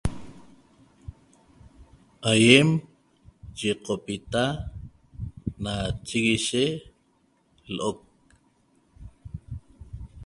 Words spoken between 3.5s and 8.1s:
yeqopita na chiguishe lo'oc